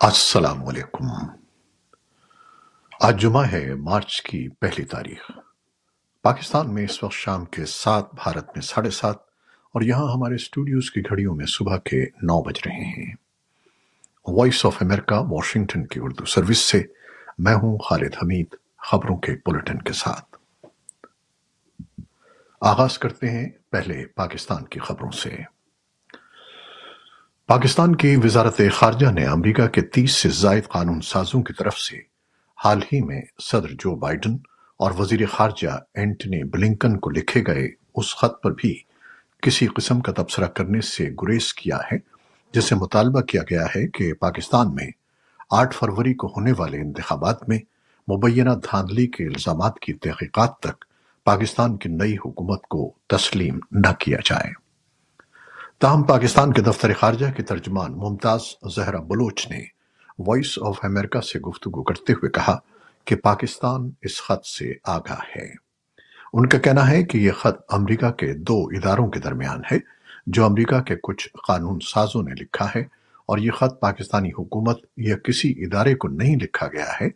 السلام 0.00 0.68
علیکم۔ 0.68 1.04
آج 3.00 3.20
جمعہ 3.20 3.44
ہے، 3.52 3.74
مارچ 3.74 4.22
کی 4.22 4.48
پہلی 4.48 4.84
تاریخ۔ 4.84 5.30
پاکستان 6.22 6.74
میں 6.74 6.84
اس 6.84 7.04
وقت 7.04 7.14
شام 7.14 7.44
کے 7.44 7.64
سات، 7.64 8.14
بھارت 8.14 8.48
میں 8.48 8.60
ساڑھے 8.60 8.90
سات 8.90 9.16
اور 9.72 9.82
یہاں 9.82 10.12
ہمارے 10.12 10.34
اسٹوڈیوز 10.34 10.90
کی 10.90 11.00
گھڑیوں 11.00 11.34
میں 11.34 11.46
صبح 11.46 11.76
کے 11.76 12.02
نو 12.02 12.42
بج 12.42 12.60
رہے 12.66 12.84
ہیں۔ 12.84 13.14
وائس 14.26 14.66
آف 14.66 14.76
امریکہ، 14.80 15.14
واشنگٹن 15.14 15.86
کی 15.86 16.00
اردو 16.02 16.24
سروس 16.24 16.58
سے 16.58 16.82
میں 17.38 17.54
ہوں 17.54 17.78
خالد 17.78 18.14
حمید، 18.22 18.54
خبروں 18.78 19.16
کے 19.16 19.32
بلٹن 19.46 19.78
کے 19.78 19.92
ساتھ۔ 19.92 20.36
آغاز 22.60 22.98
کرتے 22.98 23.30
ہیں 23.30 23.48
پہلے 23.70 24.06
پاکستان 24.06 24.64
کی 24.64 24.80
خبروں 24.80 25.10
سے۔ 25.10 25.57
پاکستان 27.48 27.96
کی 27.96 28.16
وزارت 28.16 28.60
خارجہ 28.72 29.06
نے 29.06 29.26
امریکہ 29.26 29.66
کے 29.66 29.80
تیس 29.80 30.12
سے 30.12 30.28
زائد 30.28 30.68
قانون 30.68 31.00
سازوں 31.00 31.42
کی 31.42 31.52
طرف 31.52 31.78
سے 31.78 31.96
حال 32.64 32.78
ہی 32.82 33.00
میں 33.00 33.22
صدر 33.38 33.68
جو 33.68 33.94
بائیڈن 33.94 34.36
اور 34.78 34.90
وزیر 34.98 35.26
خارجہ 35.26 35.68
اینٹنی 35.94 36.44
بلنکن 36.44 36.98
کو 36.98 37.10
لکھے 37.10 37.42
گئے 37.46 37.68
اس 37.94 38.16
خط 38.16 38.42
پر 38.42 38.50
بھی 38.50 38.82
کسی 39.42 39.66
قسم 39.66 40.00
کا 40.00 40.12
تبصرہ 40.12 40.46
کرنے 40.46 40.80
سے 40.80 41.08
گریز 41.22 41.54
کیا 41.54 41.78
ہے 41.92 41.98
جسے 42.52 42.74
مطالبہ 42.74 43.20
کیا 43.20 43.42
گیا 43.42 43.64
ہے 43.64 43.88
کہ 43.88 44.12
پاکستان 44.14 44.74
میں 44.74 44.90
آٹھ 45.50 45.74
فروری 45.74 46.14
کو 46.14 46.26
ہونے 46.26 46.52
والے 46.58 46.78
انتخابات 46.78 47.48
میں 47.48 47.58
مبینہ 48.08 48.50
دھاندلی 48.50 49.06
کے 49.06 49.24
الزامات 49.24 49.78
کی 49.78 49.92
تحقیقات 49.92 50.58
تک 50.60 50.84
پاکستان 51.24 51.76
کی 51.76 51.88
نئی 51.88 52.16
حکومت 52.16 52.62
کو 52.62 52.92
تسلیم 53.06 53.58
نہ 53.72 53.92
کیا 53.98 54.18
جائے۔ 54.24 54.67
تاہم 55.80 56.02
پاکستان 56.02 56.52
کے 56.52 56.62
دفتر 56.62 56.92
خارجہ 56.92 57.26
کی 57.36 57.42
ترجمان 57.42 57.92
ممتاز 57.92 58.40
زہرہ 58.76 58.96
بلوچ 58.96 59.50
نے 59.50 59.58
وائس 60.18 60.58
آف 60.62 60.78
امریکہ 60.82 61.20
سے 61.20 61.38
گفتگو 61.38 61.82
کرتے 61.82 62.12
ہوئے 62.12 62.30
کہا 62.30 62.58
کہ 63.04 63.16
پاکستان 63.16 63.90
اس 64.02 64.22
خط 64.22 64.46
سے 64.46 64.72
آگاہ 64.84 65.20
ہے۔ 65.36 65.46
ان 66.32 66.48
کا 66.48 66.58
کہنا 66.58 66.90
ہے 66.90 67.02
کہ 67.02 67.18
یہ 67.18 67.32
خط 67.32 67.60
امریکہ 67.68 68.10
کے 68.10 68.34
دو 68.34 68.62
اداروں 68.62 69.10
کے 69.10 69.20
درمیان 69.20 69.60
ہے، 69.72 69.78
جو 70.26 70.44
امریکہ 70.44 70.80
کے 70.80 70.96
کچھ 71.02 71.28
قانون 71.46 71.78
سازوں 71.80 72.22
نے 72.22 72.34
لکھا 72.40 72.66
ہے، 72.74 72.80
اور 73.26 73.38
یہ 73.38 73.50
خط 73.50 73.80
پاکستانی 73.80 74.30
حکومت 74.38 74.80
یا 74.96 75.16
کسی 75.16 75.64
ادارے 75.64 75.94
کو 75.94 76.08
نہیں 76.08 76.36
لکھا 76.36 76.66
گیا 76.66 76.92
ہے۔ 77.00 77.08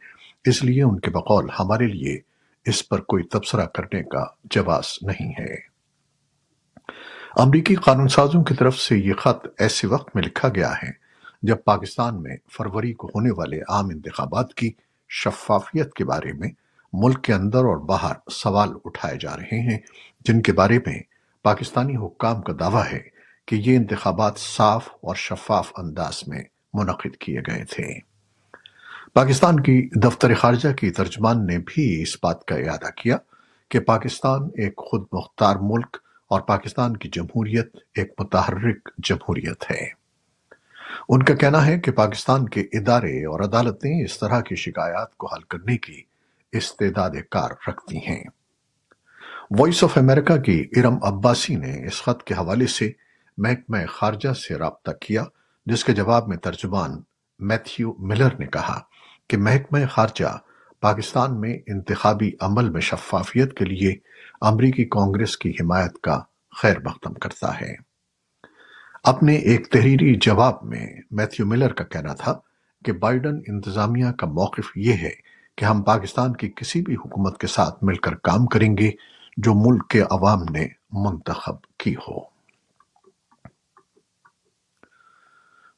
اس 0.45 0.65
لیے 0.65 0.83
ان 0.83 1.01
کے 1.01 1.11
بقول 1.11 1.49
ہمارے 1.59 1.87
لیے 1.87 2.19
اس 2.65 2.89
پر 2.89 3.01
کوئی 3.01 3.25
تبصرہ 3.25 3.67
کرنے 3.67 4.03
کا 4.03 4.25
جواز 4.45 4.99
نہیں 5.03 5.33
ہے۔ 5.39 5.72
امریکی 7.37 7.75
قانون 7.75 8.09
سازوں 8.09 8.45
کی 8.45 8.55
طرف 8.55 8.79
سے 8.79 8.99
یہ 8.99 9.13
خط 9.15 9.47
ایسے 9.59 9.87
وقت 9.87 10.17
میں 10.17 10.23
لکھا 10.23 10.49
گیا 10.49 10.73
ہے 10.73 10.91
جب 11.43 11.57
پاکستان 11.65 12.23
میں 12.23 12.37
فروری 12.53 12.93
کو 12.93 13.07
ہونے 13.07 13.31
والے 13.31 13.61
عام 13.69 13.89
انتخابات 13.89 14.55
کی 14.55 14.71
شفافیت 15.09 15.95
کے 15.95 16.05
بارے 16.05 16.33
میں 16.33 16.49
ملک 16.93 17.23
کے 17.23 17.33
اندر 17.35 17.59
اور 17.59 17.77
باہر 17.77 18.31
سوال 18.31 18.69
اٹھائے 18.85 19.19
جا 19.21 19.37
رہے 19.37 19.61
ہیں، 19.61 19.79
جن 20.21 20.43
کے 20.43 20.53
بارے 20.53 20.79
میں 20.87 21.01
پاکستانی 21.43 21.97
حکام 21.97 22.43
کا 22.43 22.53
دعویٰ 22.61 22.85
ہے 22.93 23.01
کہ 23.47 23.55
یہ 23.55 23.77
انتخابات 23.77 24.39
صاف 24.39 24.89
اور 25.01 25.15
شفاف 25.15 25.73
انداز 25.77 26.23
میں 26.27 26.43
منعقد 26.75 27.17
کیے 27.17 27.41
گئے 27.41 27.65
تھے۔ 27.65 27.99
پاکستان 29.13 29.61
کی 29.61 29.89
دفتر 29.95 30.35
خارجہ 30.35 30.73
کی 30.73 30.91
ترجمان 30.91 31.47
نے 31.47 31.59
بھی 31.59 32.03
اس 32.03 32.17
بات 32.23 32.45
کا 32.45 32.55
اعادہ 32.55 32.91
کیا 32.91 33.17
کہ 33.69 33.81
پاکستان 33.81 34.49
ایک 34.55 34.77
خود 34.77 35.07
مختار 35.13 35.57
ملک 35.61 35.97
اور 36.33 36.41
پاکستان 36.41 36.97
کی 36.97 37.09
جمہوریت 37.09 37.77
ایک 37.95 38.13
متحرک 38.19 38.89
جمہوریت 38.98 39.70
ہے۔ 39.70 39.89
ان 41.09 41.23
کا 41.23 41.35
کہنا 41.35 41.67
ہے 41.67 41.81
کہ 41.81 41.93
پاکستان 41.93 42.48
کے 42.48 42.61
ادارے 42.61 43.25
اور 43.25 43.41
عدالتیں 43.41 44.05
اس 44.05 44.19
طرح 44.19 44.41
کی 44.41 44.55
شکایات 44.55 45.17
کو 45.17 45.27
حل 45.27 45.42
کرنے 45.42 45.77
کی 45.77 46.03
استعداد 46.53 47.11
کار 47.31 47.51
رکھتی 47.69 47.97
ہیں۔ 47.97 48.25
وائس 49.51 49.85
آف 49.85 49.98
امریکہ 49.98 50.37
کی 50.37 50.65
ارم 50.77 50.98
عباسی 51.03 51.57
نے 51.57 51.87
اس 51.87 52.03
خط 52.03 52.23
کے 52.23 52.35
حوالے 52.35 52.67
سے 52.67 52.91
محکمہ 53.39 53.79
خارجہ 53.89 54.33
سے 54.33 54.55
رابطہ 54.55 54.91
کیا، 54.91 55.25
جس 55.67 55.85
کے 55.85 55.92
جواب 55.92 56.29
میں 56.29 56.37
ترجمان 56.37 56.91
میتھیو 57.39 57.92
ملر 57.98 58.29
نے 58.39 58.47
کہا 58.47 58.81
کہ 59.29 59.37
محکمہ 59.37 59.79
خارجہ 59.91 60.39
پاکستان 60.81 61.41
میں 61.41 61.59
انتخابی 61.67 62.31
عمل 62.41 62.71
میں 62.71 62.81
شفافیت 62.81 63.55
کے 63.55 63.65
لیے 63.65 63.95
امریکی 64.42 64.85
کانگریس 64.85 65.39
کی 65.39 65.51
حمایت 65.51 65.98
کا 66.01 66.20
خیر 66.57 66.79
مقدم 66.79 67.14
کرتا 67.14 67.61
ہے۔ 67.61 67.75
اپنے 69.05 69.35
ایک 69.35 69.70
تحریری 69.70 70.14
جواب 70.14 70.55
میں 70.63 70.86
میتھیو 71.11 71.47
ملر 71.47 71.73
کا 71.73 71.85
کہنا 71.85 72.14
تھا 72.14 72.39
کہ 72.85 72.92
بائیڈن 72.92 73.41
انتظامیہ 73.47 74.07
کا 74.07 74.27
موقف 74.27 74.77
یہ 74.77 74.92
ہے 74.92 75.11
کہ 75.57 75.64
ہم 75.64 75.83
پاکستان 75.83 76.33
کی 76.33 76.51
کسی 76.57 76.83
بھی 76.83 76.95
حکومت 76.95 77.39
کے 77.39 77.47
ساتھ 77.47 77.85
مل 77.85 77.95
کر 77.95 78.14
کام 78.14 78.47
کریں 78.47 78.77
گے 78.77 78.91
جو 79.36 79.53
ملک 79.55 79.89
کے 79.89 80.01
عوام 80.01 80.42
نے 80.51 80.69
منتخب 80.92 81.79
کی 81.79 81.95
ہو۔ 81.95 82.33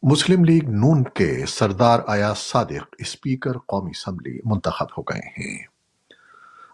مسلم 0.03 0.45
لیگ 0.45 0.69
نون 0.69 1.05
کے 1.05 1.47
سردار 1.47 2.01
ایاز 2.09 2.39
صادق 2.39 2.95
اسپیکر 2.99 3.59
قومی 3.59 3.91
اسمبلی 3.91 4.39
منتخب 4.45 4.87
ہو 4.99 5.03
گئے 5.03 5.21
ہیں۔ 5.21 5.74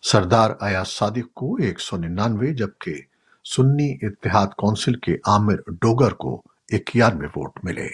سردار 0.02 0.50
ایاز 0.60 0.86
صادق 0.88 1.34
کو 1.34 1.56
ایک 1.56 1.80
سو 1.80 1.96
ننانوے 1.96 2.54
جبکہ 2.54 2.94
سنی 3.44 3.98
اتحاد 4.02 4.46
کونسل 4.46 4.94
کے 4.94 5.14
عامر 5.14 5.54
ڈوگر 5.54 6.12
کو 6.12 6.42
اکیانوے 6.68 7.26
ووٹ 7.26 7.58
ملے۔ 7.62 7.88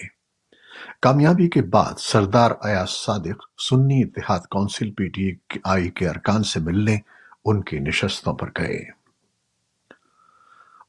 کامیابی 1.01 1.49
کے 1.49 1.61
بعد 1.61 1.93
سردار 1.99 2.51
ایاز 2.61 2.89
صادق 2.89 3.61
سنی 3.61 4.03
اتحاد 4.03 4.39
کونسل 4.39 4.91
پی 4.91 5.07
ٹی 5.07 5.35
آئی 5.63 5.89
کے 5.89 6.09
ارکان 6.09 6.43
سے 6.43 6.59
ملنے 6.59 6.97
ان 7.45 7.63
کی 7.63 7.79
نشستوں 7.79 8.33
پر 8.33 8.49
گئے۔ 8.57 8.79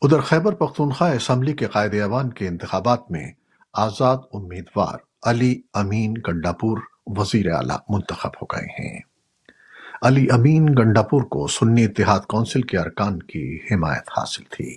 ادھر 0.03 0.21
خیبر 0.21 0.55
پختونخوا 0.55 1.11
اسمبلی 1.11 1.53
کے 1.53 1.67
قائد 1.67 1.95
ایوان 1.95 2.31
کے 2.31 2.49
انتخابات 2.49 3.11
میں 3.11 3.33
آزاد 3.73 4.19
امیدوار 4.33 4.97
علی 5.23 5.61
امین 5.75 6.15
گنڈاپور 6.29 6.79
وزیر 7.07 7.53
اعلی 7.53 7.75
منتخب 7.89 8.31
ہو 8.43 8.47
گئے 8.47 8.67
ہیں۔ 8.67 9.08
علی 10.03 10.27
امین 10.31 10.67
گنڈاپور 10.79 11.23
کو 11.23 11.47
سنی 11.47 11.85
اتحاد 11.85 12.21
کونسل 12.21 12.63
کے 12.63 12.79
ارکان 12.79 13.23
کی 13.23 13.59
حمایت 13.71 14.09
حاصل 14.09 14.43
تھی۔ 14.51 14.77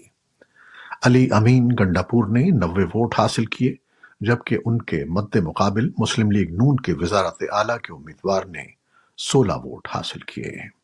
علی 1.06 1.28
امین 1.32 1.70
گنڈاپور 1.80 2.28
نے 2.28 2.50
نوے 2.50 2.84
ووٹ 2.84 3.20
حاصل 3.20 3.46
کیے، 3.46 3.76
جبکہ 4.22 4.58
ان 4.66 4.82
کے 4.82 5.06
مد 5.06 5.36
مقابل 5.36 5.90
مسلم 5.98 6.32
لیگ 6.32 6.52
نون 6.52 6.76
کے 6.76 6.94
وزارت 6.94 7.44
اعلیٰ 7.52 7.78
کے 7.78 7.94
امیدوار 7.94 8.46
نے 8.46 8.64
سولہ 9.18 9.54
ووٹ 9.54 9.88
حاصل 9.96 10.20
کیے۔ 10.20 10.82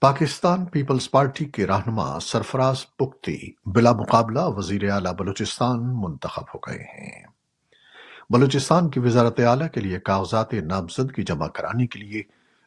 پاکستان 0.00 0.64
پیپلز 0.64 1.10
پارٹی 1.10 1.44
کے 1.44 1.66
رہنما 1.66 2.20
سرفراز 2.20 2.96
پکتی 2.96 3.50
بلا 3.66 3.92
مقابلہ 3.92 4.40
وزیر 4.42 4.90
اعلیٰ 4.90 5.12
بلوچستان 5.12 5.80
منتخب 5.82 6.42
ہو 6.54 6.58
گئے 6.58 6.82
ہیں۔ 6.82 7.26
بلوچستان 8.32 8.90
کی 8.90 9.00
وزارت 9.00 9.40
اعلیٰ 9.40 9.68
کے 9.68 9.80
لیے 9.80 10.00
کاغذات 10.00 10.54
نامزدگی 10.54 11.22
جمع 11.22 11.46
کرانے 11.46 11.86
کے 11.86 11.98
لیے 11.98 12.22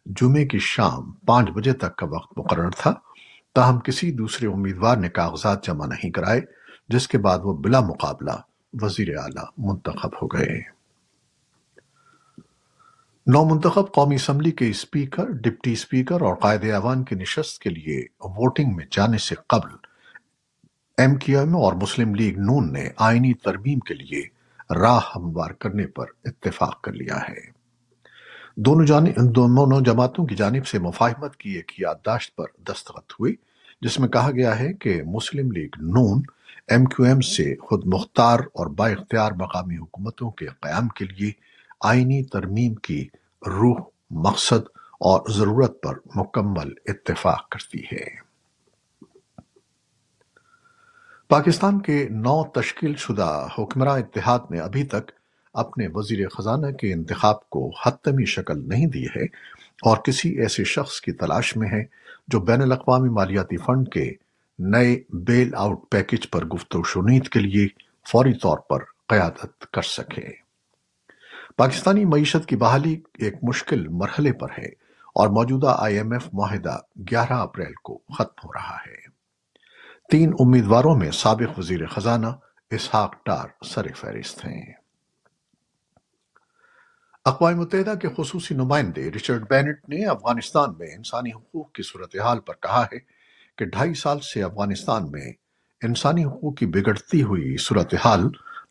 جمعے 0.05 0.45
کی 0.45 0.59
شام 0.59 1.11
پانچ 1.11 1.49
بجے 1.49 1.73
تک 1.73 1.95
کا 1.95 2.05
وقت 2.05 2.37
مقرر 2.37 2.69
تھا، 2.69 2.93
تاہم 3.55 3.79
کسی 3.79 4.11
دوسرے 4.11 4.47
امیدوار 4.47 4.97
نے 4.97 5.09
کاغذات 5.09 5.65
جمع 5.65 5.85
نہیں 5.85 6.11
کرائے، 6.11 6.41
جس 6.89 7.07
کے 7.07 7.17
بعد 7.17 7.39
وہ 7.43 7.53
بلا 7.53 7.79
مقابلہ 7.79 8.31
وزیر 8.81 9.17
اعلیٰ 9.17 9.45
منتخب 9.57 10.09
ہو 10.21 10.27
گئے۔ 10.27 10.59
نو 13.27 13.43
منتخب 13.45 13.91
قومی 13.93 14.15
اسمبلی 14.15 14.51
کے 14.51 14.69
اسپیکر، 14.69 15.25
ڈپٹی 15.25 15.73
اسپیکر 15.73 16.21
اور 16.21 16.35
قائد 16.35 16.63
ایوان 16.63 17.03
کی 17.03 17.15
نشست 17.15 17.59
کے 17.59 17.69
لیے 17.69 17.99
ووٹنگ 18.19 18.75
میں 18.75 18.85
جانے 18.91 19.17
سے 19.17 19.35
قبل 19.47 19.75
ایم 20.97 21.15
کیو 21.15 21.39
ایم 21.39 21.55
اور 21.55 21.73
مسلم 21.73 22.15
لیگ 22.15 22.39
نون 22.39 22.73
نے 22.73 22.87
آئینی 22.97 23.33
ترمیم 23.33 23.79
کے 23.79 23.93
لیے 23.93 24.34
راہ 24.69 24.99
ہموار 25.15 25.51
کرنے 25.51 25.87
پر 25.87 26.05
اتفاق 26.23 26.81
کر 26.81 26.93
لیا 26.93 27.19
ہے۔ 27.29 27.55
دونوں 28.57 28.85
جانب 28.85 29.35
دونوں 29.35 29.81
جماعتوں 29.81 30.25
کی 30.25 30.35
جانب 30.35 30.67
سے 30.67 30.79
مفاہمت 30.79 31.37
کی 31.37 31.49
ایک 31.49 31.79
یادداشت 31.79 32.35
پر 32.35 32.45
دستخط 32.59 33.13
ہوئی، 33.19 33.35
جس 33.81 33.99
میں 33.99 34.09
کہا 34.09 34.31
گیا 34.31 34.59
ہے 34.59 34.73
کہ 34.73 35.03
مسلم 35.03 35.51
لیگ 35.51 35.69
نون 35.77 36.21
ایم 36.67 36.85
کیو 36.85 37.05
ایم 37.05 37.21
سے 37.21 37.55
خود 37.55 37.85
مختار 37.85 38.39
اور 38.39 38.67
با 38.67 38.87
اختیار 38.87 39.31
مقامی 39.31 39.77
حکومتوں 39.77 40.31
کے 40.31 40.47
قیام 40.47 40.87
کے 40.87 41.05
لیے 41.05 41.31
آئینی 41.81 42.23
ترمیم 42.23 42.75
کی 42.75 43.07
روح، 43.47 43.79
مقصد 44.09 44.67
اور 44.99 45.21
ضرورت 45.29 45.81
پر 45.81 45.93
مکمل 46.15 46.73
اتفاق 46.85 47.49
کرتی 47.49 47.83
ہے۔ 47.91 48.24
پاکستان 51.27 51.81
کے 51.81 52.07
نو 52.09 52.43
تشکیل 52.43 52.95
شدہ 52.95 53.47
حکمراں 53.59 53.99
اتحاد 53.99 54.39
نے 54.49 54.59
ابھی 54.59 54.83
تک 54.83 55.11
اپنے 55.53 55.87
وزیر 55.93 56.29
خزانہ 56.29 56.71
کے 56.71 56.93
انتخاب 56.93 57.49
کو 57.49 57.71
حتمی 57.85 58.25
شکل 58.25 58.69
نہیں 58.69 58.85
دی 58.87 59.05
ہے 59.05 59.23
اور 59.81 59.97
کسی 59.97 60.29
ایسے 60.29 60.63
شخص 60.63 61.01
کی 61.01 61.11
تلاش 61.11 61.55
میں 61.55 61.69
ہے 61.69 61.83
جو 62.27 62.39
بین 62.39 62.61
الاقوامی 62.61 63.09
مالیاتی 63.09 63.57
فنڈ 63.57 63.89
کے 63.89 64.13
نئے 64.59 65.01
بیل 65.09 65.55
آؤٹ 65.55 65.79
پیکج 65.89 66.29
پر 66.29 66.45
گفت 66.45 66.75
و 66.75 66.83
شنید 66.83 67.27
کے 67.27 67.39
لیے 67.39 67.67
فوری 68.11 68.33
طور 68.33 68.57
پر 68.57 68.79
قیادت 69.07 69.71
کر 69.73 69.81
سکے۔ 69.81 70.27
پاکستانی 71.57 72.05
معیشت 72.05 72.45
کی 72.45 72.55
بحالی 72.55 73.01
ایک 73.17 73.33
مشکل 73.43 73.87
مرحلے 73.87 74.33
پر 74.33 74.47
ہے 74.57 74.67
اور 75.15 75.27
موجودہ 75.27 75.75
آئی 75.79 75.97
ایم 75.97 76.11
ایف 76.11 76.29
معاہدہ 76.33 76.77
گیارہ 77.11 77.33
اپریل 77.33 77.73
کو 77.83 77.97
ختم 77.97 78.47
ہو 78.47 78.53
رہا 78.53 78.77
ہے۔ 78.87 79.14
تین 80.11 80.33
امیدواروں 80.39 80.95
میں 80.95 81.11
سابق 81.11 81.59
وزیر 81.59 81.87
خزانہ 81.87 82.27
اسحاق 82.71 83.15
ٹار 83.25 83.47
سر 83.65 83.93
فہرست 83.93 84.45
ہیں۔ 84.45 84.73
اقوام 87.25 87.57
متحدہ 87.57 87.93
کے 88.01 88.07
خصوصی 88.17 88.55
نمائندے 88.55 89.11
رچرڈ 89.11 89.49
بینٹ 89.49 89.89
نے 89.89 90.05
افغانستان 90.05 90.69
میں 90.79 90.87
انسانی 90.87 91.31
حقوق 91.31 91.71
کی 91.71 91.83
صورتحال 91.83 92.39
پر 92.39 92.53
کہا 92.61 92.85
ہے 92.93 92.99
کہ 93.57 93.65
ڈھائی 93.65 93.93
سال 93.93 94.19
سے 94.19 94.43
افغانستان 94.43 95.11
میں 95.11 95.31
انسانی 95.83 96.25
حقوق 96.25 96.57
کی 96.57 96.65
بگڑتی 96.65 97.23
ہوئی 97.23 97.57
صورتحال 97.57 98.21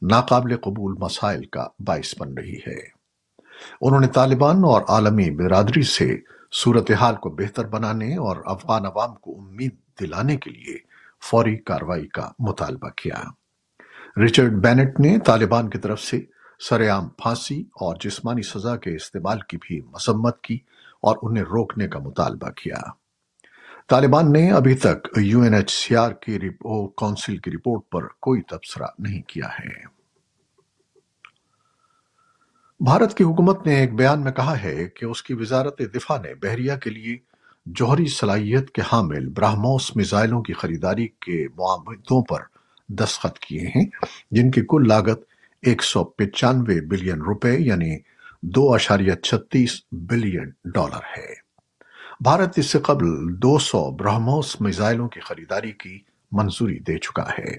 ناقابل 0.02 0.56
قبول 0.56 0.94
مسائل 0.98 1.44
کا 1.44 1.66
باعث 1.86 2.14
بن 2.19 2.34
رہی 2.34 2.58
ہے۔ 2.66 2.81
انہوں 3.81 4.00
نے 4.00 4.06
طالبان 4.06 4.56
اور 4.56 4.82
عالمی 4.88 5.31
برادری 5.31 5.82
سے 5.82 6.16
صورتحال 6.52 7.16
کو 7.16 7.31
بہتر 7.31 7.66
بنانے 7.66 8.16
اور 8.16 8.36
افغان 8.44 8.86
عوام 8.86 9.14
کو 9.14 9.38
امید 9.38 9.76
دلانے 10.00 10.36
کے 10.36 10.50
لیے 10.50 10.94
فوری 11.30 11.56
کاروائی 11.56 12.08
کا 12.08 12.30
مطالبہ 12.38 12.88
کیا۔ 12.88 13.22
رچرڈ 14.24 14.52
بینٹ 14.52 15.00
نے 15.00 15.18
طالبان 15.18 15.70
کی 15.70 15.78
طرف 15.78 16.00
سے 16.00 16.20
سر 16.58 16.90
عام 16.90 17.08
پھانسی 17.08 17.60
اور 17.60 17.96
جسمانی 18.00 18.42
سزا 18.42 18.76
کے 18.76 18.96
استعمال 18.96 19.38
کی 19.40 19.56
بھی 19.56 19.80
مذمت 19.80 20.40
کی 20.40 20.58
اور 21.02 21.16
انہیں 21.22 21.44
روکنے 21.44 21.88
کا 21.88 21.98
مطالبہ 21.98 22.50
کیا۔ 22.50 22.76
طالبان 23.88 24.32
نے 24.32 24.50
ابھی 24.50 24.74
تک 24.74 25.08
U 25.16 25.40
N 25.40 25.54
H 25.54 25.70
C 25.70 25.96
R 25.96 26.12
کی 26.12 26.38
کونسل 26.96 27.36
کی 27.36 27.50
رپورٹ 27.50 27.82
پر 27.90 28.06
کوئی 28.20 28.42
تبصرہ 28.42 28.86
نہیں 28.98 29.22
کیا 29.22 29.48
ہے۔ 29.48 29.94
بھارت 32.80 33.14
کی 33.14 33.24
حکومت 33.24 33.66
نے 33.66 33.74
ایک 33.74 33.94
بیان 33.94 34.24
میں 34.24 34.32
کہا 34.32 34.62
ہے 34.62 34.84
کہ 34.84 35.04
اس 35.04 35.22
کی 35.22 35.34
وزارت 35.34 35.80
دفاع 35.94 36.18
نے 36.18 36.34
بحریہ 36.34 36.72
کے 36.82 36.90
لیے 36.90 37.33
جوہری 37.66 38.06
صلاحیت 38.06 38.70
کے 38.70 38.82
حامل 38.93 39.28
براہموس 39.28 39.96
میزائلوں 39.96 40.43
کی 40.43 40.52
خریداری 40.52 41.08
کے 41.08 41.46
معاہدوں 41.56 42.22
پر 42.22 42.40
دستخط 42.88 43.38
کیے 43.38 43.61
ہیں، 43.61 43.87
جن 44.31 44.50
کی 44.50 44.61
کل 44.69 44.88
لاگت 44.88 45.20
ایک 45.62 45.82
سو 45.82 46.05
پچانوے 46.05 46.81
بلین 46.81 47.22
روپے 47.22 47.56
یعنی 47.58 47.99
دو 48.43 48.75
اشاریہ 48.75 49.12
چھتیس 49.12 49.81
بلین 49.93 50.50
ڈالر 50.64 51.19
ہے۔ 51.19 51.34
بھارت 52.20 52.58
اس 52.58 52.66
سے 52.66 52.78
قبل 52.78 53.06
دو 53.43 53.58
سو 53.58 53.90
برہموس 53.90 54.60
میزائلوں 54.60 55.08
کی 55.08 55.20
خریداری 55.20 55.72
کی 55.72 55.99
منظوری 56.32 56.78
دے 56.78 56.99
چکا 56.99 57.31
ہے۔ 57.38 57.56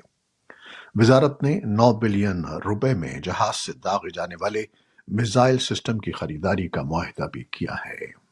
وزارت 0.95 1.43
نے 1.43 1.59
نو 1.63 1.93
بلین 1.93 2.45
روپے 2.45 2.93
میں 2.93 3.19
جہاز 3.23 3.55
سے 3.55 3.71
داغے 3.83 4.09
جانے 4.13 4.35
والے 4.41 4.63
میزائل 5.07 5.57
سسٹم 5.57 5.97
کی 5.97 6.11
خریداری 6.11 6.67
کا 6.67 6.81
معاہدہ 6.81 7.27
بھی 7.33 7.43
کیا 7.43 7.73
ہے۔ 7.73 8.24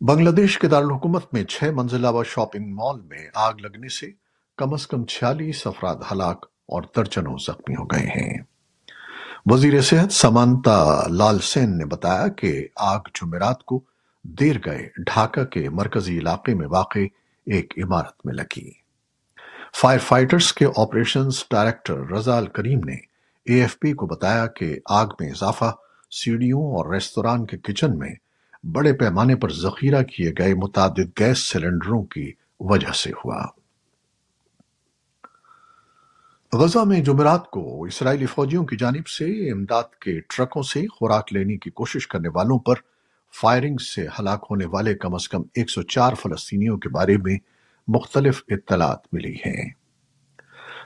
بنگلہ 0.00 0.30
دیش 0.30 0.58
کے 0.58 0.68
دارالحکومت 0.68 1.24
میں 1.32 1.44
چھ 1.44 1.64
منزلہ 1.64 2.06
و 2.10 2.24
شاپنگ 2.24 2.74
مال 2.74 3.00
میں 3.00 3.26
آگ 3.34 3.52
لگنے 3.60 3.88
سے 3.88 4.10
کم 4.56 4.74
از 4.74 4.86
کم 4.86 5.04
چھیالیس 5.04 5.66
افراد 5.66 5.94
ہلاک 6.12 6.46
اور 6.68 6.82
درجنوں 6.96 7.36
زخمی 7.38 7.74
ہو 7.74 7.84
گئے 7.84 8.06
ہیں۔ 8.06 8.38
وزیر 9.46 9.80
صحت 9.80 10.12
سمانتا 10.12 11.02
لال 11.08 11.38
سین 11.38 11.78
نے 11.78 11.84
بتایا 11.84 12.28
کہ 12.28 12.66
آگ 12.76 12.98
جمعرات 13.14 13.64
کو 13.64 13.84
دیر 14.22 14.56
گئے 14.66 14.88
ڈھاکہ 14.98 15.44
کے 15.44 15.68
مرکزی 15.68 16.18
علاقے 16.18 16.54
میں 16.54 16.66
واقع 16.66 16.98
ایک 17.46 17.74
عمارت 17.84 18.26
میں 18.26 18.34
لگی۔ 18.34 18.70
فائر 19.80 19.98
فائٹرز 19.98 20.52
کے 20.52 20.66
آپریشنز 20.76 21.44
ڈائریکٹر 21.50 22.12
رضا 22.12 22.40
کریم 22.44 22.80
نے 22.84 22.96
اے 23.44 23.60
ایف 23.60 23.78
پی 23.78 23.92
کو 23.92 24.06
بتایا 24.06 24.46
کہ 24.46 24.78
آگ 24.84 25.06
میں 25.20 25.30
اضافہ 25.30 25.74
سیڑھیوں 26.10 26.62
اور 26.62 26.94
ریستوران 26.94 27.46
کے 27.46 27.58
کچن 27.58 27.98
میں 27.98 28.14
بڑے 28.64 28.92
پیمانے 28.92 29.36
پر 29.36 29.52
ذخیرہ 29.52 30.02
کیے 30.02 30.32
گئے 30.38 30.54
متعدد 30.54 31.18
گیس 31.18 31.38
سلنڈروں 31.38 32.02
کی 32.02 32.32
وجہ 32.60 32.92
سے 32.92 33.10
ہوا۔ 33.10 33.46
غزہ 36.52 36.78
میں 36.78 37.00
جمعرات 37.00 37.50
کو 37.50 37.84
اسرائیلی 37.84 38.26
فوجیوں 38.26 38.64
کی 38.64 38.76
جانب 38.76 39.06
سے 39.06 39.52
امداد 39.52 39.82
کے 40.00 40.20
ٹرکوں 40.20 40.62
سے 40.62 40.86
خوراک 40.86 41.32
لینے 41.32 41.56
کی 41.56 41.70
کوشش 41.70 42.06
کرنے 42.06 42.28
والوں 42.28 42.58
پر 42.58 42.74
فائرنگ 43.40 43.76
سے 43.76 44.06
ہلاک 44.18 44.46
ہونے 44.50 44.64
والے 44.66 44.94
کم 44.94 45.14
از 45.14 45.28
کم 45.28 45.42
ایک 45.54 45.70
سو 45.70 45.82
چار 45.82 46.14
فلسطینیوں 46.14 46.78
کے 46.78 46.88
بارے 46.88 47.16
میں 47.16 47.38
مختلف 47.88 48.44
اطلاعات 48.48 48.98
ملی 49.12 49.34
ہیں۔ 49.34 49.70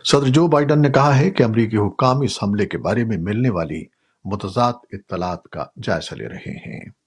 صدر 0.04 0.26
جو 0.26 0.46
بائیڈن 0.46 0.82
نے 0.82 0.90
کہا 0.90 1.18
ہے 1.18 1.30
کہ 1.30 1.42
امریکی 1.42 1.76
حکام 1.76 2.20
اس 2.20 2.38
حملے 2.42 2.66
کے 2.66 2.78
بارے 2.78 3.04
میں 3.04 3.16
ملنے 3.16 3.50
والی 3.50 3.84
متضاد 4.24 4.72
اطلاعات 4.92 5.44
کا 5.44 5.66
جائزہ 5.82 6.14
لے 6.14 6.28
رہے 6.28 6.52
ہیں۔ 6.66 7.01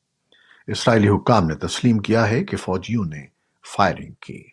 اسرائیلی 0.68 1.10
حکام 1.10 1.48
نے 1.48 1.56
تسلیم 1.56 1.98
کیا 1.98 2.30
ہے 2.30 2.44
کہ 2.44 2.58
فوجیوں 2.58 3.06
نے 3.06 3.26
فائرنگ 3.76 4.12
کی۔ 4.22 4.44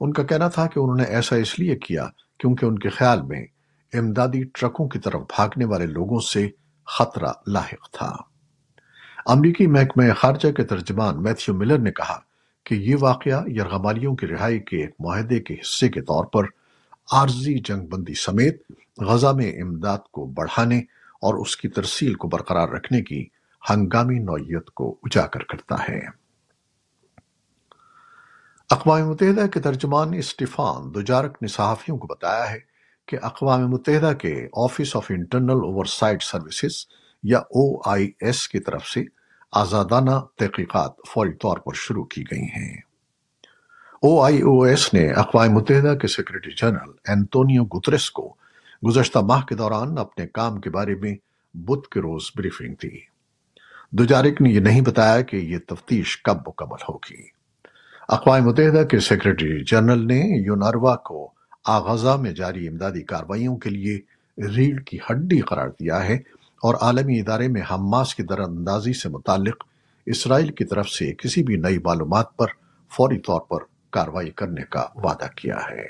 ان 0.00 0.12
کا 0.12 0.22
کہنا 0.22 0.48
تھا 0.48 0.66
کہ 0.66 0.78
انہوں 0.78 0.96
نے 0.96 1.04
ایسا 1.04 1.36
اس 1.36 1.58
لیے 1.58 1.76
کیا 1.76 2.08
کیونکہ 2.38 2.66
ان 2.66 2.78
کے 2.78 2.88
خیال 2.88 3.22
میں 3.22 3.46
امدادی 3.92 4.44
ٹرکوں 4.44 4.88
کی 4.88 4.98
طرف 4.98 5.20
بھاگنے 5.20 5.64
والے 5.64 5.86
لوگوں 5.86 6.20
سے 6.20 6.48
خطرہ 6.86 7.32
لاحق 7.46 7.90
تھا۔ 7.90 8.16
امریکی 9.26 9.66
محکمہ 9.66 10.04
خارجہ 10.16 10.52
کے 10.52 10.64
ترجمان 10.64 11.22
میتھیو 11.22 11.56
ملر 11.56 11.78
نے 11.78 11.92
کہا 11.92 12.18
کہ 12.64 12.74
یہ 12.74 12.96
واقعہ 13.00 13.48
یرغمالیوں 13.48 14.16
کی 14.16 14.26
رہائی 14.26 14.58
کے 14.58 14.76
ایک 14.76 14.90
معاہدے 14.98 15.40
کے 15.40 15.54
حصے 15.54 15.88
کے 15.88 16.00
طور 16.00 16.24
پر 16.24 16.44
عارضی 17.12 17.58
جنگ 17.58 17.86
بندی 17.86 18.14
سمیت 18.14 18.62
غزہ 18.98 19.32
میں 19.36 19.62
امداد 19.62 19.98
کو 20.10 20.26
بڑھانے 20.26 20.78
اور 21.22 21.34
اس 21.34 21.56
کی 21.56 21.68
ترسیل 21.68 22.14
کو 22.14 22.28
برقرار 22.28 22.68
رکھنے 22.68 23.02
کی 23.02 23.26
ہنگامی 23.70 24.18
نوعیت 24.18 24.70
کو 24.70 24.98
اجاگر 25.02 25.42
کرتا 25.42 25.88
ہے۔ 25.88 26.24
اقوام 28.70 29.08
متحدہ 29.08 29.46
کے 29.46 29.60
ترجمان 29.60 30.14
اسٹیفان 30.14 30.94
دوجارک 30.94 31.42
نے 31.42 31.48
صحافیوں 31.48 31.98
کو 31.98 32.06
بتایا 32.06 32.50
ہے 32.50 32.58
کہ 33.06 33.18
اقوام 33.22 33.70
متحدہ 33.70 34.12
کے 34.12 34.48
office 34.56 34.96
of 34.96 35.06
internal 35.10 35.50
oversight 35.50 36.22
services 36.22 36.86
یا 37.22 37.38
او 37.38 37.90
آئی 37.90 38.10
ایس 38.20 38.48
کی 38.48 38.58
طرف 38.58 38.86
سے 38.86 39.04
آزادانہ 39.52 40.20
تحقیقات 40.36 40.92
فوری 41.08 41.32
طور 41.32 41.58
پر 41.58 41.72
شروع 41.74 42.04
کی 42.04 42.22
گئی 42.30 42.42
ہیں۔ 42.42 42.76
او 44.02 44.22
آئی 44.22 44.40
او 44.40 44.62
ایس 44.62 44.94
نے 44.94 45.12
اقوام 45.12 45.50
متحدہ 45.50 45.94
کے 45.94 46.08
سیکرٹری 46.08 46.52
جنرل 46.52 46.90
اینتونیو 47.08 47.64
گترس 47.64 48.10
کو 48.10 48.34
گزشتہ 48.86 49.18
ماہ 49.18 49.44
کے 49.44 49.54
دوران 49.54 49.98
اپنے 49.98 50.26
کام 50.26 50.60
کے 50.60 50.70
بارے 50.70 50.94
میں 50.94 51.14
بدھ 51.54 51.88
کے 51.88 52.00
روز 52.00 52.22
بریفنگ 52.36 52.74
دی۔ 52.82 53.13
دوجارک 53.98 54.42
نے 54.42 54.50
یہ 54.50 54.60
نہیں 54.60 54.80
بتایا 54.80 55.20
کہ 55.20 55.36
یہ 55.36 55.58
تفتیش 55.66 56.22
کب 56.22 56.36
مکمل 56.46 56.82
ہوگی۔ 56.88 57.28
اقوام 58.08 58.44
متحدہ 58.44 58.84
کے 58.84 58.98
سیکرٹری 58.98 59.64
جنرل 59.64 60.06
نے 60.06 60.42
یوناروا 60.46 60.96
کو 60.96 61.32
آغازہ 61.64 62.16
میں 62.20 62.32
جاری 62.32 62.68
امدادی 62.68 63.02
کاروائیوں 63.02 63.56
کے 63.56 63.70
لیے 63.70 64.00
ریڑھ 64.56 64.82
کی 64.82 64.98
ہڈی 64.98 65.40
قرار 65.40 65.68
دیا 65.68 66.04
ہے 66.04 66.14
اور 66.62 66.74
عالمی 66.74 67.20
ادارے 67.20 67.48
میں 67.48 67.62
حماس 67.70 68.14
کی 68.14 68.22
در 68.22 68.38
اندازی 68.38 68.92
سے 68.92 69.08
متعلق 69.08 69.64
اسرائیل 70.06 70.52
کی 70.52 70.64
طرف 70.64 70.88
سے 70.88 71.14
کسی 71.14 71.42
بھی 71.42 71.56
نئی 71.56 71.78
معلومات 71.78 72.36
پر 72.36 72.46
فوری 72.96 73.18
طور 73.18 73.40
پر 73.40 73.58
کاروائی 73.90 74.30
کرنے 74.30 74.62
کا 74.70 74.86
وعدہ 74.94 75.26
کیا 75.36 75.58
ہے۔ 75.70 75.86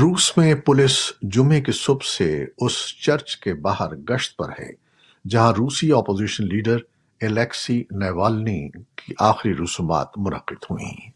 روس 0.00 0.36
میں 0.36 0.54
پولیس 0.54 1.12
جمعے 1.22 1.60
کی 1.60 1.72
صبح 1.72 2.06
سے 2.18 2.44
اس 2.58 3.02
چرچ 3.02 3.36
کے 3.36 3.54
باہر 3.54 3.96
گشت 3.96 4.36
پر 4.36 4.48
ہے۔ 4.48 4.83
جہاں 5.28 5.52
روسی 5.52 5.92
اپوزیشن 5.92 6.44
لیڈر 6.44 6.76
الیکسی 7.20 7.84
نیوالنی 7.90 8.68
کی 8.70 9.14
آخری 9.18 9.54
رسومات 9.54 10.08
منعقد 10.16 10.64
ہوئیں۔ 10.70 11.10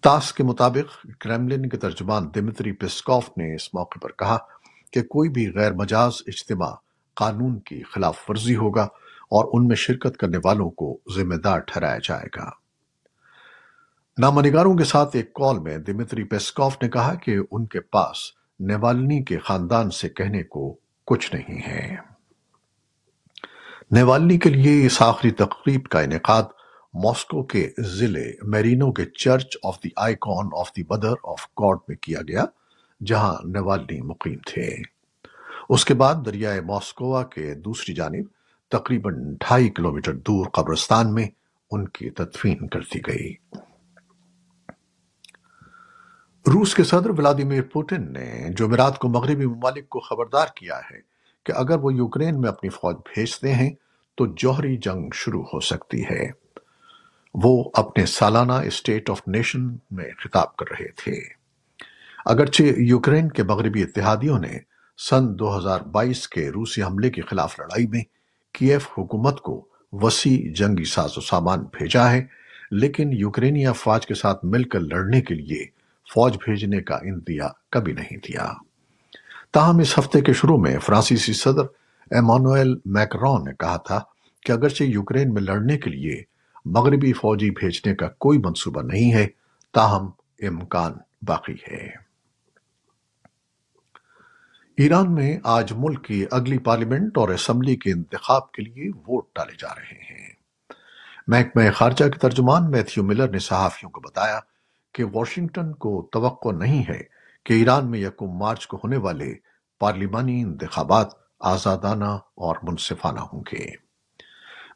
تاس 0.00 0.32
کے 0.32 0.42
مطابق 0.42 1.06
کریملن 1.20 1.68
کے 1.68 1.76
ترجمان 1.76 2.30
دمتری 2.34 2.72
پسکوف 2.72 3.28
نے 3.28 3.54
اس 3.54 3.74
موقع 3.74 3.98
پر 3.98 4.12
کہا 4.12 4.38
کہ 4.92 5.02
کوئی 5.02 5.30
بھی 5.30 5.52
غیر 5.54 5.72
مجاز 5.72 6.12
اجتماع 6.26 6.72
قانون 7.14 7.60
کی 7.60 7.82
خلاف 7.82 8.30
ورزی 8.30 8.56
ہوگا 8.56 8.82
اور 9.30 9.44
ان 9.52 9.68
میں 9.68 9.76
شرکت 9.76 10.16
کرنے 10.16 10.38
والوں 10.44 10.70
کو 10.70 10.98
ذمہ 11.16 11.34
دار 11.34 11.58
ٹھہرایا 11.58 11.98
جائے 12.04 12.26
گا۔ 12.36 12.50
نامنگاروں 14.18 14.74
کے 14.74 14.84
ساتھ 14.84 15.16
ایک 15.16 15.32
کال 15.32 15.58
میں 15.58 15.78
دمتری 15.78 16.24
پیسکوف 16.24 16.76
نے 16.82 16.88
کہا 16.88 17.14
کہ 17.14 17.36
ان 17.50 17.66
کے 17.66 17.80
پاس 17.80 18.16
نیوالنی 18.60 19.22
کے 19.22 19.38
خاندان 19.38 19.90
سے 19.90 20.08
کہنے 20.08 20.42
کو 20.42 20.76
کچھ 21.06 21.34
نہیں 21.34 21.58
ہے۔ 21.66 22.11
نیوالنی 23.92 24.38
کے 24.38 24.50
لیے 24.50 24.86
اس 24.86 25.02
آخری 25.02 25.30
تقریب 25.30 25.84
کا 25.84 26.00
انعقاد 26.00 26.42
ماسکو 26.94 27.42
کے 27.42 27.70
ضلع 27.78 28.30
میرینو 28.42 28.92
کے 28.92 29.04
church 29.04 29.56
of 29.64 29.78
the 29.84 29.88
icon 29.96 30.48
of 30.56 30.70
the 30.76 30.82
mother 30.82 31.12
of 31.24 31.46
God 31.46 31.78
میں 31.88 31.96
کیا 31.96 32.20
گیا، 32.28 32.44
جہاں 33.04 33.34
نیوالنی 33.44 34.00
مقیم 34.00 34.38
تھے۔ 34.46 34.76
اس 35.68 35.84
کے 35.84 35.94
بعد 35.94 36.14
دریائے 36.26 36.60
ماسکوا 36.60 37.22
کے 37.22 37.54
دوسری 37.54 37.94
جانب، 37.94 38.24
تقریباً 38.70 39.34
ڈھائی 39.34 39.70
کلومیٹر 39.70 40.12
دور 40.12 40.46
قبرستان 40.46 41.14
میں 41.14 41.28
ان 41.70 41.88
کی 41.88 42.10
تدفین 42.10 42.68
کر 42.68 42.80
دی 42.80 43.00
گئی۔ 43.06 43.34
روس 46.46 46.74
کے 46.74 46.84
صدر 46.84 47.10
ولادیمیر 47.10 47.62
پوٹن 47.62 48.12
نے 48.12 48.48
جمعرات 48.56 48.98
کو 48.98 49.08
مغربی 49.08 49.46
ممالک 49.46 49.88
کو 49.88 50.00
خبردار 50.00 50.46
کیا 50.56 50.78
ہے 50.78 51.11
کہ 51.44 51.52
اگر 51.56 51.78
وہ 51.78 51.94
یوکرین 51.94 52.40
میں 52.40 52.48
اپنی 52.48 52.70
فوج 52.70 52.96
بھیجتے 52.96 53.54
ہیں 53.54 53.70
تو 54.14 54.26
جوہری 54.26 54.76
جنگ 54.76 55.10
شروع 55.14 55.42
ہو 55.42 55.60
سکتی 55.60 56.04
ہے۔ 56.04 56.30
وہ 57.34 57.70
اپنے 57.74 58.06
سالانہ 58.06 58.52
اسٹیٹ 58.52 59.10
آف 59.10 59.22
نیشن 59.26 59.70
میں 59.90 60.10
خطاب 60.24 60.56
کر 60.56 60.66
رہے 60.70 60.88
تھے۔ 60.96 61.20
اگرچہ 62.24 62.62
یوکرین 62.62 63.28
کے 63.28 63.42
مغربی 63.42 63.82
اتحادیوں 63.82 64.38
نے 64.38 64.58
سن 64.98 65.38
دو 65.38 65.58
ہزار 65.58 65.80
بائیس 65.80 66.28
کے 66.28 66.50
روسی 66.50 66.82
حملے 66.82 67.10
کے 67.10 67.22
خلاف 67.22 67.58
لڑائی 67.58 67.86
میں 67.86 68.02
کیف 68.52 68.88
حکومت 68.98 69.40
کو 69.40 69.68
وسیع 69.92 70.52
جنگی 70.54 70.84
ساز 70.84 71.18
و 71.18 71.20
سامان 71.20 71.60
بھیجا 71.60 72.10
ہے، 72.10 72.26
لیکن 72.70 73.12
یوکرینی 73.12 73.66
افواج 73.66 74.06
کے 74.06 74.14
ساتھ 74.14 74.44
مل 74.44 74.64
کر 74.64 74.80
لڑنے 74.80 75.20
کے 75.20 75.34
لیے 75.34 75.64
فوج 76.14 76.36
بھیجنے 76.36 76.80
کا 76.80 76.94
اندیا 76.94 77.48
کبھی 77.70 77.92
نہیں 77.92 78.16
دیا۔ 78.16 78.52
تاہم 79.52 79.78
اس 79.78 79.98
ہفتے 79.98 80.20
کے 80.20 80.32
شروع 80.32 80.58
میں 80.58 80.78
فرانسیسی 80.78 81.32
صدر 81.32 81.62
ایمانویل 82.10 82.74
میکرون 82.84 83.44
نے 83.44 83.52
کہا 83.58 83.76
تھا 83.76 84.00
کہ 84.42 84.52
اگرچہ 84.52 84.84
یوکرین 84.84 85.34
میں 85.34 85.42
لڑنے 85.42 85.78
کے 85.78 85.90
لیے 85.90 86.22
مغربی 86.64 87.12
فوجی 87.12 87.50
بھیجنے 87.50 87.94
کا 87.94 88.08
کوئی 88.08 88.38
منصوبہ 88.38 88.82
نہیں 88.82 89.12
ہے، 89.12 89.26
تاہم 89.72 90.10
امکان 90.38 90.92
باقی 91.22 91.52
ہے۔ 91.52 91.90
ایران 94.76 95.14
میں 95.14 95.38
آج 95.44 95.72
ملک 95.76 96.04
کی 96.04 96.26
اگلی 96.30 96.58
پارلیمنٹ 96.58 97.18
اور 97.18 97.28
اسمبلی 97.28 97.76
کے 97.76 97.92
انتخاب 97.92 98.52
کے 98.52 98.62
لیے 98.62 98.90
ووٹ 98.90 99.24
ڈالے 99.34 99.52
جا 99.58 99.68
رہے 99.68 99.98
ہیں۔ 100.10 100.30
محکمہ 101.26 101.62
خارجہ 101.74 102.04
کے 102.04 102.18
ترجمان 102.18 102.70
میتھیو 102.70 103.04
ملر 103.04 103.28
نے 103.28 103.38
صحافیوں 103.38 103.90
کو 103.90 104.00
بتایا 104.00 104.40
کہ 104.92 105.04
واشنگٹن 105.04 105.72
کو 105.72 106.08
توقع 106.12 106.48
نہیں 106.48 106.84
ہے 106.88 107.21
کہ 107.44 107.52
ایران 107.52 107.90
میں 107.90 107.98
یکم 107.98 108.38
مارچ 108.38 108.66
کو 108.66 108.76
ہونے 108.76 108.96
والے 108.96 109.34
پارلیمانی 109.78 110.40
انتخابات 110.42 111.08
آزادانہ 111.40 112.10
اور 112.34 112.56
منصفانہ 112.62 113.20
ہوں 113.20 113.42
گے۔ 113.52 113.66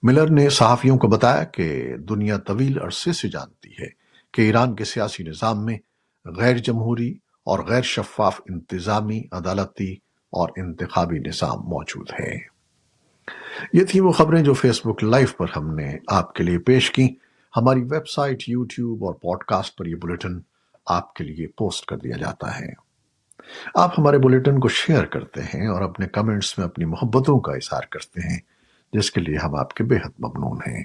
ملر 0.03 0.31
نے 0.31 0.49
صحافیوں 0.49 0.99
کو 0.99 1.09
بتایا 1.09 1.45
کہ 1.45 1.97
دنیا 1.97 2.39
طویل 2.39 2.79
عرصے 2.79 3.13
سے 3.13 3.29
جانتی 3.29 3.71
ہے 3.71 3.89
کہ 4.33 4.43
ایران 4.43 4.75
کے 4.75 4.85
سیاسی 4.85 5.25
نظام 5.25 5.65
میں 5.65 5.79
غیر 6.25 6.57
جمہوری 6.57 7.15
اور 7.45 7.59
غیر 7.59 7.83
شفاف 7.83 8.41
انتظامی، 8.49 9.23
عدالتی 9.33 9.93
اور 10.33 10.49
انتخابی 10.57 11.19
نظام 11.19 11.59
موجود 11.59 12.11
ہے 12.21 12.37
یہ 13.73 13.85
تھی 13.85 14.01
وہ 14.01 14.13
خبریں 14.13 14.43
جو 14.43 14.55
فیس 14.55 14.81
بک 14.87 15.05
لائیو 15.05 15.29
پر 15.37 15.47
ہم 15.57 15.75
نے 15.75 15.97
آپ 16.09 16.35
کے 16.35 16.45
لیے 16.45 16.59
پیش 16.59 16.91
کی 16.91 17.09
ہماری 17.57 17.81
ویب 17.81 18.09
سائٹ، 18.09 18.49
یوٹیوب 18.49 19.05
اور 19.05 19.15
پوڈ 19.15 19.45
کاسٹ 19.45 19.79
پر 19.79 19.87
یہ 19.87 19.95
بلیٹن 19.95 20.41
آپ 20.87 21.15
کے 21.15 21.25
لیے 21.25 21.47
پوسٹ 21.47 21.87
کر 21.87 21.97
دیا 21.97 22.17
جاتا 22.17 22.61
ہے۔ 22.61 22.87
آپ 23.75 23.95
ہمارے 23.99 24.19
بلیٹن 24.19 24.61
کو 24.61 24.69
شیئر 24.69 25.05
کرتے 25.05 25.43
ہیں 25.43 25.67
اور 25.67 25.83
اپنے 25.83 26.07
کمنٹس 26.07 26.59
میں 26.59 26.67
اپنی 26.67 26.85
محبتوں 26.85 27.41
کا 27.41 27.53
اظہار 27.53 27.83
کرتے 27.91 28.21
ہیں، 28.21 28.39
جس 28.93 29.11
کے 29.11 29.21
لیے 29.21 29.39
ہم 29.39 29.55
آپ 29.55 29.75
کے 29.75 29.85
بے 29.85 29.97
حد 29.97 30.11
ممنون 30.19 30.59
ہیں۔ 30.67 30.85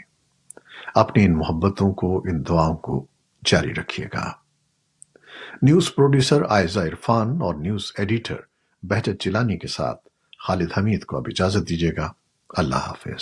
اپنی 0.96 1.25
ان 1.25 1.38
محبتوں 1.38 1.93
کو، 1.93 2.17
ان 2.20 2.46
دعاؤں 2.48 2.75
کو 2.75 3.05
جاری 3.46 3.74
رکھیے 3.74 4.08
گا۔ 4.13 4.31
نیوز 5.62 5.96
پروڈیوسر 5.96 6.41
آئزہ 6.50 6.79
عرفان 6.79 7.41
اور 7.41 7.55
نیوز 7.55 7.91
ایڈیٹر 7.98 8.36
بہجت 8.84 9.20
چلانی 9.20 9.58
کے 9.58 9.67
ساتھ 9.67 10.08
خالد 10.48 10.72
حمید 10.77 11.05
کو 11.05 11.17
اب 11.17 11.24
اجازت 11.27 11.70
دیجیے 11.70 11.91
گا۔ 11.98 12.12
اللہ 12.50 12.75
حافظ۔ 12.75 13.22